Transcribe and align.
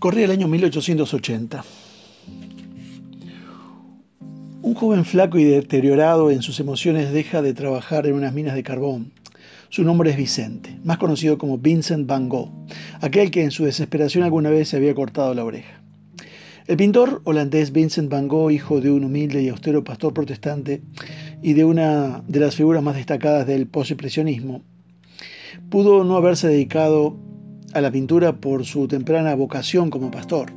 Corría 0.00 0.24
el 0.24 0.30
año 0.30 0.48
1880. 0.48 1.62
Un 4.62 4.74
joven 4.74 5.04
flaco 5.04 5.38
y 5.38 5.44
deteriorado 5.44 6.30
en 6.30 6.40
sus 6.40 6.58
emociones 6.58 7.12
deja 7.12 7.42
de 7.42 7.52
trabajar 7.52 8.06
en 8.06 8.14
unas 8.14 8.32
minas 8.32 8.54
de 8.54 8.62
carbón. 8.62 9.12
Su 9.68 9.84
nombre 9.84 10.08
es 10.10 10.16
Vicente, 10.16 10.78
más 10.84 10.96
conocido 10.96 11.36
como 11.36 11.58
Vincent 11.58 12.06
Van 12.06 12.30
Gogh, 12.30 12.48
aquel 13.02 13.30
que 13.30 13.44
en 13.44 13.50
su 13.50 13.66
desesperación 13.66 14.24
alguna 14.24 14.48
vez 14.48 14.70
se 14.70 14.78
había 14.78 14.94
cortado 14.94 15.34
la 15.34 15.44
oreja. 15.44 15.82
El 16.66 16.78
pintor 16.78 17.20
holandés 17.24 17.70
Vincent 17.70 18.10
Van 18.10 18.26
Gogh, 18.26 18.50
hijo 18.50 18.80
de 18.80 18.90
un 18.90 19.04
humilde 19.04 19.42
y 19.42 19.50
austero 19.50 19.84
pastor 19.84 20.14
protestante 20.14 20.80
y 21.42 21.52
de 21.52 21.66
una 21.66 22.24
de 22.26 22.40
las 22.40 22.54
figuras 22.54 22.82
más 22.82 22.96
destacadas 22.96 23.46
del 23.46 23.66
postimpresionismo, 23.66 24.62
pudo 25.68 26.04
no 26.04 26.16
haberse 26.16 26.48
dedicado 26.48 27.18
a 27.72 27.80
la 27.80 27.90
pintura 27.90 28.32
por 28.32 28.64
su 28.64 28.88
temprana 28.88 29.34
vocación 29.34 29.90
como 29.90 30.10
pastor. 30.10 30.52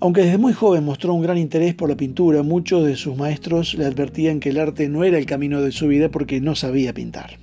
Aunque 0.00 0.22
desde 0.22 0.38
muy 0.38 0.52
joven 0.52 0.84
mostró 0.84 1.14
un 1.14 1.22
gran 1.22 1.38
interés 1.38 1.74
por 1.74 1.88
la 1.88 1.96
pintura, 1.96 2.42
muchos 2.42 2.84
de 2.84 2.96
sus 2.96 3.16
maestros 3.16 3.74
le 3.74 3.84
advertían 3.84 4.40
que 4.40 4.48
el 4.48 4.58
arte 4.58 4.88
no 4.88 5.04
era 5.04 5.16
el 5.16 5.26
camino 5.26 5.60
de 5.60 5.70
su 5.70 5.86
vida 5.86 6.08
porque 6.08 6.40
no 6.40 6.56
sabía 6.56 6.92
pintar. 6.92 7.38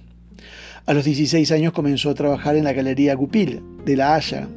A 0.85 0.93
los 0.93 1.05
16 1.05 1.51
años 1.51 1.71
comenzó 1.71 2.09
a 2.09 2.15
trabajar 2.15 2.55
en 2.55 2.65
la 2.65 2.73
Galería 2.73 3.15
Goupil 3.15 3.61
de 3.85 3.95
La 3.95 4.15
Haya, 4.15 4.49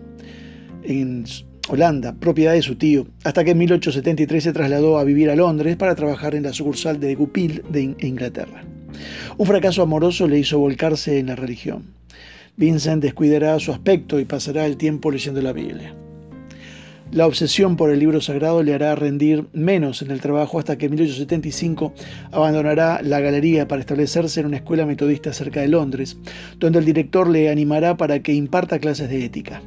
en 0.82 1.24
Holanda, 1.68 2.14
propiedad 2.18 2.54
de 2.54 2.62
su 2.62 2.74
tío, 2.74 3.06
hasta 3.22 3.44
que 3.44 3.52
en 3.52 3.58
1873 3.58 4.42
se 4.42 4.52
trasladó 4.52 4.98
a 4.98 5.04
vivir 5.04 5.30
a 5.30 5.36
Londres 5.36 5.76
para 5.76 5.94
trabajar 5.94 6.34
en 6.34 6.42
la 6.42 6.52
sucursal 6.52 6.98
de 6.98 7.14
Goupil 7.14 7.62
de 7.70 7.94
Inglaterra. 8.00 8.64
Un 9.38 9.46
fracaso 9.46 9.82
amoroso 9.82 10.26
le 10.26 10.38
hizo 10.38 10.58
volcarse 10.58 11.18
en 11.18 11.26
la 11.26 11.36
religión. 11.36 11.84
Vincent 12.62 13.02
descuidará 13.02 13.58
su 13.58 13.72
aspecto 13.72 14.20
y 14.20 14.24
pasará 14.24 14.66
el 14.66 14.76
tiempo 14.76 15.10
leyendo 15.10 15.42
la 15.42 15.52
Biblia. 15.52 15.96
La 17.10 17.26
obsesión 17.26 17.76
por 17.76 17.90
el 17.90 17.98
libro 17.98 18.20
sagrado 18.20 18.62
le 18.62 18.72
hará 18.72 18.94
rendir 18.94 19.48
menos 19.52 20.00
en 20.00 20.12
el 20.12 20.20
trabajo 20.20 20.60
hasta 20.60 20.78
que 20.78 20.86
en 20.86 20.92
1875 20.92 21.92
abandonará 22.30 23.00
la 23.02 23.18
galería 23.18 23.66
para 23.66 23.80
establecerse 23.80 24.38
en 24.38 24.46
una 24.46 24.58
escuela 24.58 24.86
metodista 24.86 25.32
cerca 25.32 25.60
de 25.60 25.66
Londres, 25.66 26.16
donde 26.60 26.78
el 26.78 26.84
director 26.84 27.28
le 27.28 27.50
animará 27.50 27.96
para 27.96 28.22
que 28.22 28.32
imparta 28.32 28.78
clases 28.78 29.10
de 29.10 29.24
ética. 29.24 29.60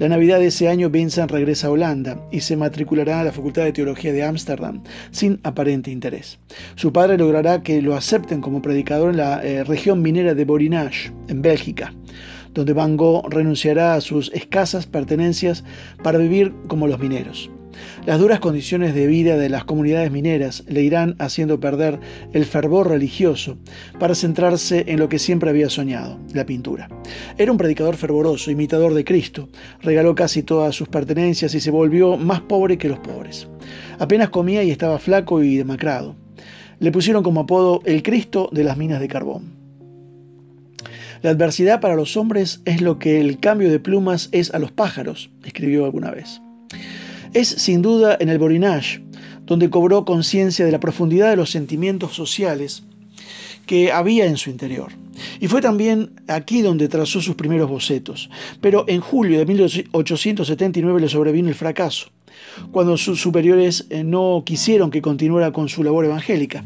La 0.00 0.08
Navidad 0.08 0.38
de 0.38 0.46
ese 0.46 0.68
año 0.68 0.88
Vincent 0.88 1.30
regresa 1.30 1.66
a 1.66 1.70
Holanda 1.72 2.26
y 2.30 2.40
se 2.40 2.56
matriculará 2.56 3.20
a 3.20 3.24
la 3.24 3.32
Facultad 3.32 3.64
de 3.64 3.72
Teología 3.72 4.14
de 4.14 4.22
Ámsterdam 4.22 4.82
sin 5.10 5.40
aparente 5.42 5.90
interés. 5.90 6.38
Su 6.76 6.90
padre 6.90 7.18
logrará 7.18 7.62
que 7.62 7.82
lo 7.82 7.94
acepten 7.94 8.40
como 8.40 8.62
predicador 8.62 9.10
en 9.10 9.16
la 9.18 9.44
eh, 9.44 9.62
región 9.64 10.00
minera 10.00 10.32
de 10.32 10.46
Borinage, 10.46 11.12
en 11.28 11.42
Bélgica, 11.42 11.92
donde 12.54 12.72
Van 12.72 12.96
Gogh 12.96 13.28
renunciará 13.30 13.94
a 13.94 14.00
sus 14.00 14.30
escasas 14.32 14.86
pertenencias 14.86 15.64
para 16.02 16.18
vivir 16.18 16.52
como 16.68 16.86
los 16.86 16.98
mineros. 16.98 17.50
Las 18.06 18.18
duras 18.18 18.40
condiciones 18.40 18.94
de 18.94 19.06
vida 19.06 19.36
de 19.36 19.48
las 19.48 19.64
comunidades 19.64 20.10
mineras 20.10 20.64
le 20.68 20.82
irán 20.82 21.16
haciendo 21.18 21.60
perder 21.60 22.00
el 22.32 22.44
fervor 22.44 22.88
religioso 22.88 23.56
para 23.98 24.14
centrarse 24.14 24.84
en 24.88 24.98
lo 24.98 25.08
que 25.08 25.18
siempre 25.18 25.50
había 25.50 25.70
soñado, 25.70 26.18
la 26.34 26.46
pintura. 26.46 26.88
Era 27.38 27.52
un 27.52 27.58
predicador 27.58 27.96
fervoroso, 27.96 28.50
imitador 28.50 28.94
de 28.94 29.04
Cristo, 29.04 29.48
regaló 29.82 30.14
casi 30.14 30.42
todas 30.42 30.74
sus 30.74 30.88
pertenencias 30.88 31.54
y 31.54 31.60
se 31.60 31.70
volvió 31.70 32.16
más 32.16 32.40
pobre 32.40 32.78
que 32.78 32.88
los 32.88 32.98
pobres. 32.98 33.48
Apenas 33.98 34.30
comía 34.30 34.62
y 34.62 34.70
estaba 34.70 34.98
flaco 34.98 35.42
y 35.42 35.56
demacrado. 35.56 36.16
Le 36.78 36.92
pusieron 36.92 37.22
como 37.22 37.42
apodo 37.42 37.82
el 37.84 38.02
Cristo 38.02 38.48
de 38.52 38.64
las 38.64 38.76
minas 38.78 39.00
de 39.00 39.08
carbón. 39.08 39.59
La 41.22 41.30
adversidad 41.30 41.80
para 41.80 41.96
los 41.96 42.16
hombres 42.16 42.62
es 42.64 42.80
lo 42.80 42.98
que 42.98 43.20
el 43.20 43.40
cambio 43.40 43.70
de 43.70 43.78
plumas 43.78 44.28
es 44.32 44.52
a 44.52 44.58
los 44.58 44.72
pájaros, 44.72 45.30
escribió 45.44 45.84
alguna 45.84 46.10
vez. 46.10 46.40
Es 47.34 47.48
sin 47.48 47.82
duda 47.82 48.16
en 48.18 48.28
el 48.28 48.38
Borinage 48.38 49.02
donde 49.50 49.68
cobró 49.68 50.04
conciencia 50.04 50.64
de 50.64 50.70
la 50.70 50.78
profundidad 50.78 51.28
de 51.28 51.34
los 51.36 51.50
sentimientos 51.50 52.14
sociales 52.14 52.84
que 53.66 53.90
había 53.90 54.26
en 54.26 54.36
su 54.36 54.48
interior. 54.48 54.92
Y 55.40 55.48
fue 55.48 55.60
también 55.60 56.10
aquí 56.28 56.62
donde 56.62 56.88
trazó 56.88 57.20
sus 57.20 57.34
primeros 57.34 57.68
bocetos. 57.68 58.30
Pero 58.60 58.84
en 58.88 59.00
julio 59.00 59.38
de 59.38 59.46
1879 59.46 61.00
le 61.00 61.08
sobrevino 61.08 61.48
el 61.48 61.54
fracaso, 61.54 62.10
cuando 62.72 62.96
sus 62.96 63.20
superiores 63.20 63.86
eh, 63.90 64.04
no 64.04 64.42
quisieron 64.44 64.90
que 64.90 65.02
continuara 65.02 65.52
con 65.52 65.68
su 65.68 65.82
labor 65.82 66.04
evangélica. 66.04 66.64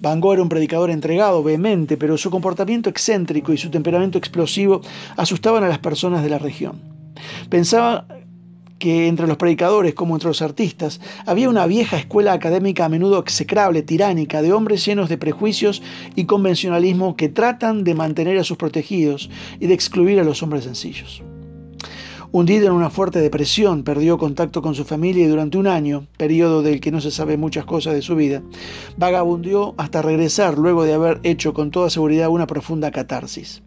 Van 0.00 0.20
Gogh 0.20 0.34
era 0.34 0.42
un 0.42 0.48
predicador 0.48 0.90
entregado, 0.90 1.42
vehemente, 1.42 1.96
pero 1.96 2.18
su 2.18 2.30
comportamiento 2.30 2.90
excéntrico 2.90 3.52
y 3.52 3.58
su 3.58 3.70
temperamento 3.70 4.18
explosivo 4.18 4.80
asustaban 5.16 5.64
a 5.64 5.68
las 5.68 5.78
personas 5.78 6.22
de 6.22 6.28
la 6.30 6.38
región. 6.38 6.80
Pensaba 7.48 8.06
que 8.78 9.06
entre 9.06 9.26
los 9.26 9.36
predicadores 9.36 9.94
como 9.94 10.14
entre 10.14 10.28
los 10.28 10.42
artistas 10.42 11.00
había 11.26 11.48
una 11.48 11.66
vieja 11.66 11.96
escuela 11.96 12.32
académica 12.32 12.84
a 12.84 12.88
menudo 12.88 13.18
execrable, 13.18 13.82
tiránica, 13.82 14.42
de 14.42 14.52
hombres 14.52 14.84
llenos 14.84 15.08
de 15.08 15.18
prejuicios 15.18 15.82
y 16.14 16.24
convencionalismo 16.24 17.16
que 17.16 17.28
tratan 17.28 17.84
de 17.84 17.94
mantener 17.94 18.38
a 18.38 18.44
sus 18.44 18.56
protegidos 18.56 19.30
y 19.60 19.66
de 19.66 19.74
excluir 19.74 20.20
a 20.20 20.24
los 20.24 20.42
hombres 20.42 20.64
sencillos. 20.64 21.22
Hundido 22.32 22.66
en 22.66 22.72
una 22.72 22.90
fuerte 22.90 23.20
depresión, 23.20 23.84
perdió 23.84 24.18
contacto 24.18 24.60
con 24.60 24.74
su 24.74 24.84
familia 24.84 25.24
y 25.24 25.28
durante 25.28 25.56
un 25.56 25.68
año, 25.68 26.08
periodo 26.16 26.62
del 26.62 26.80
que 26.80 26.90
no 26.90 27.00
se 27.00 27.12
sabe 27.12 27.36
muchas 27.36 27.64
cosas 27.64 27.94
de 27.94 28.02
su 28.02 28.16
vida, 28.16 28.42
vagabundió 28.96 29.74
hasta 29.76 30.02
regresar 30.02 30.58
luego 30.58 30.82
de 30.82 30.94
haber 30.94 31.20
hecho 31.22 31.54
con 31.54 31.70
toda 31.70 31.90
seguridad 31.90 32.30
una 32.30 32.48
profunda 32.48 32.90
catarsis. 32.90 33.62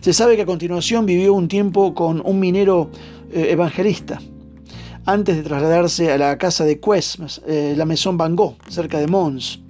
Se 0.00 0.12
sabe 0.12 0.34
que 0.34 0.42
a 0.42 0.46
continuación 0.46 1.06
vivió 1.06 1.32
un 1.32 1.46
tiempo 1.46 1.94
con 1.94 2.20
un 2.24 2.40
minero 2.40 2.90
eh, 3.32 3.50
evangelista, 3.50 4.20
antes 5.06 5.36
de 5.36 5.42
trasladarse 5.42 6.12
a 6.12 6.18
la 6.18 6.38
casa 6.38 6.64
de 6.64 6.78
Quesmes, 6.78 7.42
eh, 7.46 7.74
la 7.76 7.84
Maison 7.84 8.16
Van 8.16 8.36
Gogh, 8.36 8.56
cerca 8.68 8.98
de 8.98 9.06
Mons. 9.06 9.60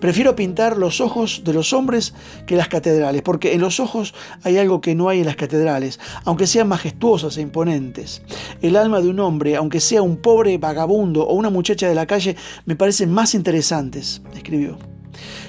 Prefiero 0.00 0.34
pintar 0.34 0.78
los 0.78 1.00
ojos 1.00 1.42
de 1.44 1.52
los 1.52 1.72
hombres 1.72 2.14
que 2.46 2.56
las 2.56 2.68
catedrales, 2.68 3.22
porque 3.22 3.52
en 3.52 3.60
los 3.60 3.78
ojos 3.78 4.14
hay 4.42 4.56
algo 4.56 4.80
que 4.80 4.94
no 4.94 5.08
hay 5.08 5.20
en 5.20 5.26
las 5.26 5.36
catedrales, 5.36 6.00
aunque 6.24 6.46
sean 6.46 6.68
majestuosas 6.68 7.36
e 7.36 7.42
imponentes. 7.42 8.22
El 8.62 8.76
alma 8.76 9.00
de 9.00 9.08
un 9.08 9.20
hombre, 9.20 9.56
aunque 9.56 9.80
sea 9.80 10.02
un 10.02 10.16
pobre 10.16 10.56
vagabundo 10.56 11.26
o 11.26 11.34
una 11.34 11.50
muchacha 11.50 11.88
de 11.88 11.94
la 11.94 12.06
calle, 12.06 12.36
me 12.64 12.76
parecen 12.76 13.12
más 13.12 13.34
interesantes, 13.34 14.22
escribió. 14.34 14.78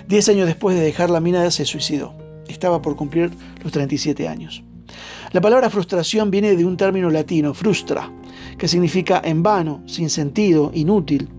Diez 0.08 0.28
años 0.28 0.48
después 0.48 0.76
de 0.76 0.84
dejar 0.84 1.10
la 1.10 1.22
mina 1.22 1.50
se 1.52 1.66
suicidó. 1.66 2.14
Estaba 2.48 2.82
por 2.82 2.98
cumplir 2.98 3.32
los 3.64 3.72
37 3.72 4.28
años. 4.28 4.64
La 5.32 5.40
palabra 5.40 5.70
frustración 5.70 6.30
viene 6.32 6.58
de 6.58 6.66
un 6.66 6.76
término 6.76 7.10
latino, 7.10 7.54
frustra, 7.54 8.12
que 8.58 8.68
significa 8.68 9.22
en 9.24 9.44
vano, 9.44 9.82
sin 9.86 10.10
sentido, 10.10 10.72
inútil. 10.74 11.30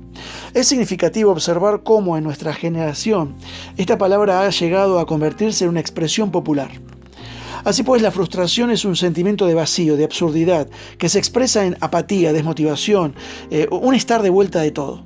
Es 0.54 0.68
significativo 0.68 1.32
observar 1.32 1.82
cómo 1.82 2.16
en 2.16 2.24
nuestra 2.24 2.52
generación 2.52 3.34
esta 3.76 3.98
palabra 3.98 4.42
ha 4.42 4.50
llegado 4.50 4.98
a 4.98 5.06
convertirse 5.06 5.64
en 5.64 5.70
una 5.70 5.80
expresión 5.80 6.30
popular. 6.30 6.70
Así 7.64 7.82
pues, 7.82 8.02
la 8.02 8.10
frustración 8.10 8.70
es 8.70 8.84
un 8.84 8.96
sentimiento 8.96 9.46
de 9.46 9.54
vacío, 9.54 9.96
de 9.96 10.04
absurdidad, 10.04 10.68
que 10.98 11.08
se 11.08 11.18
expresa 11.18 11.64
en 11.64 11.76
apatía, 11.80 12.32
desmotivación, 12.32 13.14
eh, 13.50 13.68
un 13.70 13.94
estar 13.94 14.22
de 14.22 14.30
vuelta 14.30 14.60
de 14.60 14.72
todo. 14.72 15.04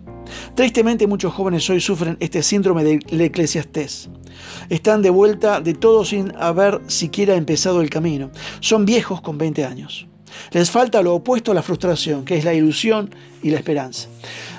Tristemente 0.55 1.07
muchos 1.07 1.35
jóvenes 1.35 1.69
hoy 1.71 1.81
sufren 1.81 2.17
este 2.19 2.43
síndrome 2.43 2.83
de 2.83 3.25
eclesiastés. 3.25 4.09
Están 4.71 5.03
de 5.03 5.11
vuelta 5.11 5.61
de 5.61 5.75
todo 5.75 6.05
sin 6.05 6.33
haber 6.37 6.81
siquiera 6.89 7.37
empezado 7.37 7.81
el 7.81 7.91
camino. 7.91 8.31
Son 8.61 8.87
viejos 8.87 9.21
con 9.21 9.39
20 9.39 9.65
años. 9.65 10.09
Les 10.53 10.71
falta 10.71 11.03
lo 11.03 11.15
opuesto 11.15 11.53
a 11.53 11.55
la 11.55 11.63
frustración, 11.63 12.25
que 12.25 12.37
es 12.37 12.45
la 12.45 12.55
ilusión 12.55 13.11
y 13.43 13.51
la 13.51 13.57
esperanza. 13.57 14.09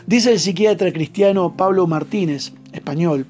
Dice 0.05 0.31
el 0.31 0.39
psiquiatra 0.39 0.93
cristiano 0.93 1.55
Pablo 1.57 1.87
Martínez, 1.87 2.53
español, 2.71 3.25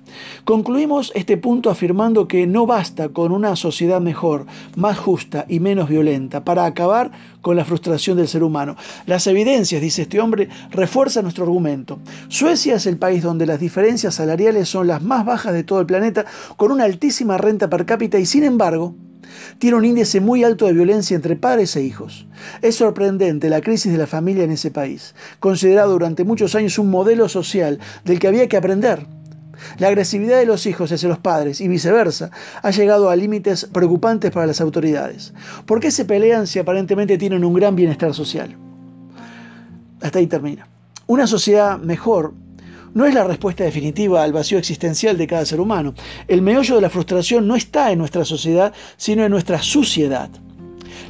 concluimos 0.46 1.12
este 1.16 1.38
punto 1.38 1.70
afirmando 1.70 2.28
que 2.28 2.46
no 2.46 2.66
basta 2.66 3.10
con 3.10 3.32
una 3.32 3.56
sociedad 3.56 4.02
mejor, 4.02 4.46
más 4.76 4.98
justa 4.98 5.46
y 5.48 5.60
menos 5.60 5.90
violenta 5.90 6.44
para 6.44 6.66
acabar 6.66 7.12
con 7.42 7.56
la 7.56 7.66
frustración 7.66 8.18
del 8.18 8.28
ser 8.28 8.44
humano. 8.44 8.76
Las 9.06 9.26
evidencias, 9.28 9.82
dice 9.82 10.04
este 10.04 10.20
hombre, 10.20 10.50
refuerzan 10.70 11.24
nuestro 11.24 11.46
argumento. 11.46 12.00
Suecia 12.28 12.76
es 12.76 12.86
el 12.86 12.98
país 12.98 13.24
donde 13.24 13.46
las 13.46 13.60
diferencias 13.60 14.16
salariales 14.16 14.70
son 14.70 14.88
las 14.88 15.02
más 15.02 15.26
bajas 15.26 15.54
de 15.54 15.64
todo 15.64 15.80
el 15.80 15.88
planeta, 15.88 16.26
con 16.58 16.72
una 16.72 16.84
altísima 16.84 17.38
renta 17.38 17.70
per 17.70 17.86
cápita 17.86 18.20
y 18.20 18.26
sin 18.26 18.44
embargo, 18.44 18.96
tiene 19.60 19.78
un 19.78 19.86
índice 19.86 20.20
muy 20.22 20.44
alto 20.44 20.66
de 20.66 20.74
violencia 20.74 21.16
entre 21.16 21.36
padres 21.36 21.76
e 21.76 21.84
hijos. 21.84 22.28
Es 22.62 22.76
sorprendente 22.76 23.50
la 23.50 23.62
crisis 23.62 23.92
de 23.92 23.98
la 23.98 24.08
familia 24.08 24.44
en 24.44 24.52
ese 24.52 24.72
país, 24.72 25.16
considerado 25.40 25.92
durante 25.92 26.24
muchos 26.24 26.56
años 26.56 26.78
un 26.80 26.90
modelo 26.90 27.30
social 27.30 27.80
del 28.06 28.20
que 28.20 28.28
había 28.28 28.48
que 28.48 28.58
aprender. 28.58 29.06
La 29.80 29.88
agresividad 29.88 30.38
de 30.38 30.46
los 30.46 30.66
hijos 30.66 30.92
hacia 30.92 31.10
los 31.10 31.20
padres 31.20 31.62
y 31.62 31.68
viceversa 31.68 32.32
ha 32.62 32.72
llegado 32.72 33.10
a 33.10 33.16
límites 33.16 33.66
preocupantes 33.72 34.32
para 34.32 34.46
las 34.46 34.62
autoridades. 34.62 35.34
¿Por 35.66 35.80
qué 35.80 35.92
se 35.92 36.06
pelean 36.06 36.48
si 36.48 36.60
aparentemente 36.60 37.18
tienen 37.18 37.44
un 37.44 37.54
gran 37.54 37.76
bienestar 37.76 38.14
social? 38.14 38.56
Hasta 40.02 40.20
ahí 40.20 40.28
termina. 40.28 40.68
Una 41.08 41.26
sociedad 41.26 41.80
mejor 41.80 42.34
no 42.94 43.06
es 43.06 43.14
la 43.14 43.24
respuesta 43.24 43.64
definitiva 43.64 44.24
al 44.24 44.34
vacío 44.34 44.58
existencial 44.58 45.18
de 45.18 45.28
cada 45.28 45.46
ser 45.46 45.60
humano. 45.60 45.94
El 46.28 46.42
meollo 46.42 46.76
de 46.76 46.82
la 46.82 46.90
frustración 46.90 47.48
no 47.48 47.56
está 47.56 47.92
en 47.92 48.00
nuestra 48.00 48.26
sociedad, 48.26 48.74
sino 48.98 49.24
en 49.24 49.32
nuestra 49.32 49.62
suciedad. 49.62 50.30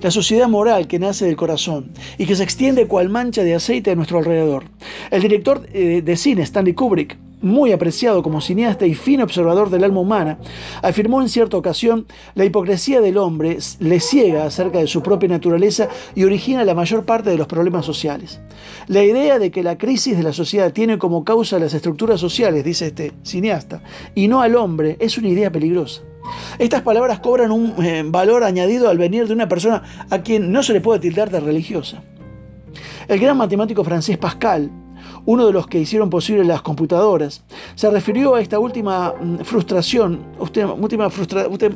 la 0.02 0.12
sociedad 0.12 0.48
moral 0.48 0.88
que 0.88 1.00
nace 1.00 1.26
del 1.26 1.36
corazón 1.36 1.92
y 2.18 2.26
que 2.26 2.36
se 2.36 2.44
extiende 2.44 2.88
cual 2.88 3.10
mancha 3.10 3.44
de 3.44 3.56
aceite 3.56 3.92
a 3.92 3.96
nuestro 3.96 4.20
alrededor. 4.20 4.66
El 5.10 5.22
director 5.22 5.68
eh, 5.74 6.02
de 6.04 6.16
cine 6.18 6.44
Stanley 6.44 6.74
Kubrick 6.74 7.18
muy 7.42 7.72
apreciado 7.72 8.24
como 8.24 8.42
cineasta 8.42 8.86
y 8.86 8.96
fino 8.96 9.24
observador 9.24 9.70
del 9.70 9.84
alma 9.84 10.00
humana, 10.00 10.40
afirmó 10.82 11.22
en 11.22 11.30
cierta 11.30 11.58
ocasión, 11.58 12.08
la 12.36 12.46
hipocresía 12.46 13.02
del 13.02 13.18
hombre 13.18 13.58
le 13.80 14.00
ciega 14.00 14.46
acerca 14.46 14.80
de 14.80 14.88
su 14.88 15.02
propia 15.04 15.30
naturaleza 15.30 15.88
y 16.16 16.24
origina 16.24 16.64
la 16.64 16.74
mayor 16.74 17.06
parte 17.06 17.30
de 17.30 17.38
los 17.38 17.48
problemas 17.48 17.86
sociales. 17.86 18.40
La 18.88 19.04
idea 19.04 19.40
de 19.40 19.52
que 19.52 19.64
la 19.64 19.78
crisis 19.78 20.18
de 20.18 20.24
la 20.24 20.34
sociedad 20.34 20.74
tiene 20.74 20.98
como 20.98 21.24
causa 21.24 21.60
las 21.60 21.74
estructuras 21.74 22.20
sociales, 22.20 22.64
dice 22.64 22.88
este 22.88 23.14
cineasta, 23.24 23.82
y 24.16 24.28
no 24.28 24.42
al 24.42 24.56
hombre, 24.56 24.98
es 25.00 25.18
una 25.18 25.30
idea 25.30 25.52
peligrosa. 25.52 26.02
Estas 26.60 26.82
palabras 26.82 27.20
cobran 27.20 27.52
un 27.52 27.74
eh, 27.84 28.04
valor 28.06 28.44
añadido 28.44 28.90
al 28.90 28.98
venir 28.98 29.28
de 29.28 29.34
una 29.34 29.48
persona 29.48 29.84
a 30.10 30.20
quien 30.20 30.52
no 30.52 30.64
se 30.64 30.74
le 30.74 30.82
puede 30.82 31.00
tildar 31.00 31.30
de 31.30 31.40
religiosa. 31.40 32.04
El 33.08 33.20
gran 33.20 33.38
matemático 33.38 33.84
francés 33.84 34.18
Pascal, 34.18 34.70
uno 35.28 35.46
de 35.46 35.54
los 35.54 35.68
que 35.68 35.80
hicieron 35.80 36.10
posible 36.10 36.44
las 36.46 36.62
computadoras, 36.62 37.44
se 37.76 37.92
refirió 37.92 38.34
a 38.34 38.42
esta 38.42 38.60
última 38.60 39.14
mm, 39.14 39.40
frustración, 39.40 40.26
última, 40.40 40.74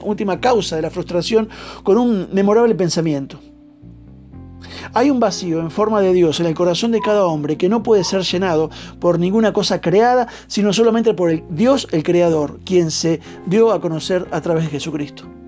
última 0.03 0.39
causa 0.39 0.77
de 0.77 0.81
la 0.81 0.89
frustración 0.89 1.49
con 1.83 1.97
un 1.97 2.29
memorable 2.31 2.73
pensamiento. 2.75 3.37
Hay 4.93 5.09
un 5.09 5.19
vacío 5.19 5.59
en 5.59 5.69
forma 5.69 6.01
de 6.01 6.13
Dios 6.13 6.39
en 6.39 6.45
el 6.45 6.53
corazón 6.53 6.91
de 6.91 7.01
cada 7.01 7.25
hombre 7.25 7.57
que 7.57 7.67
no 7.67 7.83
puede 7.83 8.03
ser 8.05 8.21
llenado 8.21 8.69
por 8.99 9.19
ninguna 9.19 9.51
cosa 9.51 9.81
creada, 9.81 10.27
sino 10.47 10.71
solamente 10.71 11.13
por 11.13 11.29
el 11.29 11.43
Dios 11.49 11.87
el 11.91 12.03
Creador, 12.03 12.59
quien 12.63 12.89
se 12.89 13.19
dio 13.47 13.73
a 13.73 13.81
conocer 13.81 14.27
a 14.31 14.39
través 14.39 14.65
de 14.65 14.71
Jesucristo. 14.71 15.40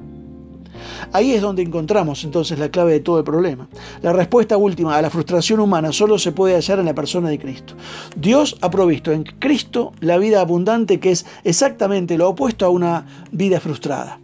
Ahí 1.12 1.33
es 1.33 1.41
donde 1.41 1.62
encontramos 1.62 2.24
entonces 2.24 2.59
la 2.59 2.69
clave 2.69 2.94
de 2.94 3.00
todo 3.00 3.19
el 3.19 3.24
problema. 3.24 3.68
La 4.01 4.13
respuesta 4.13 4.57
última 4.57 4.97
a 4.97 5.01
la 5.01 5.09
frustración 5.09 5.59
humana 5.59 5.91
solo 5.91 6.18
se 6.18 6.31
puede 6.31 6.56
hallar 6.56 6.80
en 6.80 6.85
la 6.85 6.95
persona 6.95 7.30
de 7.30 7.39
Cristo. 7.39 7.75
Dios 8.15 8.57
ha 8.62 8.69
provisto 8.69 9.12
en 9.12 9.24
Cristo 9.24 9.94
la 10.00 10.18
vida 10.18 10.41
abundante 10.41 11.00
que 11.00 11.12
es 11.12 11.25
exactamente 11.44 12.18
lo 12.18 12.30
opuesto 12.30 12.65
a 12.65 12.69
una 12.69 13.06
vida 13.31 13.59
frustrada. 13.59 14.19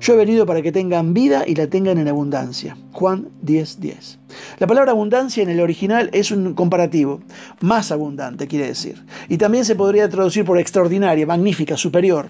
Yo 0.00 0.14
he 0.14 0.16
venido 0.16 0.46
para 0.46 0.62
que 0.62 0.72
tengan 0.72 1.14
vida 1.14 1.44
y 1.46 1.54
la 1.54 1.66
tengan 1.66 1.98
en 1.98 2.08
abundancia. 2.08 2.76
Juan 2.92 3.28
10:10. 3.42 3.78
10. 3.78 4.18
La 4.58 4.66
palabra 4.66 4.92
abundancia 4.92 5.42
en 5.42 5.48
el 5.48 5.60
original 5.60 6.10
es 6.12 6.30
un 6.30 6.54
comparativo, 6.54 7.20
más 7.60 7.90
abundante 7.90 8.46
quiere 8.46 8.66
decir. 8.66 9.02
Y 9.28 9.38
también 9.38 9.64
se 9.64 9.74
podría 9.74 10.08
traducir 10.08 10.44
por 10.44 10.58
extraordinaria, 10.58 11.26
magnífica, 11.26 11.76
superior. 11.76 12.28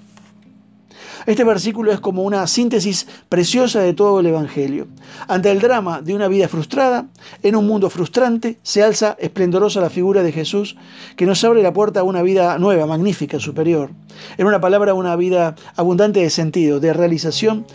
Este 1.29 1.45
versículo 1.45 1.93
es 1.93 2.01
como 2.01 2.23
una 2.23 2.47
síntesis 2.47 3.07
preciosa 3.29 3.81
de 3.83 3.93
todo 3.93 4.21
el 4.21 4.27
Evangelio. 4.27 4.89
Ante 5.27 5.51
el 5.51 5.61
drama 5.61 6.01
de 6.01 6.15
una 6.15 6.27
vida 6.27 6.49
frustrada, 6.49 7.07
en 7.43 7.55
un 7.55 7.67
mundo 7.67 7.91
frustrante, 7.91 8.57
se 8.63 8.83
alza 8.83 9.15
esplendorosa 9.21 9.83
la 9.83 9.91
figura 9.91 10.23
de 10.23 10.33
Jesús 10.33 10.77
que 11.17 11.27
nos 11.27 11.45
abre 11.45 11.63
la 11.63 11.75
puerta 11.75 12.01
a 12.01 12.05
una 12.05 12.23
vida 12.23 12.59
nueva, 12.59 12.87
magnífica, 12.87 13.39
superior. 13.41 13.91
En 14.39 14.47
una 14.47 14.63
palabra, 14.63 14.95
una 14.95 15.17
vida 15.17 15.55
abundante 15.77 16.21
de 16.21 16.31
sentido, 16.31 16.81
de 16.81 16.95
realización 16.95 17.67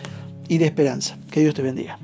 y 0.47 0.57
de 0.57 0.65
esperanza. 0.65 1.19
Que 1.29 1.41
Dios 1.41 1.53
te 1.53 1.61
bendiga. 1.61 1.99